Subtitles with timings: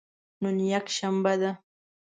[0.43, 1.51] نن یکشنبه ده